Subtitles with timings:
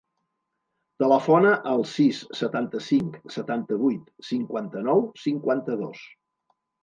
[1.01, 6.01] Telefona al sis, setanta-cinc, setanta-vuit, cinquanta-nou, cinquanta-dos.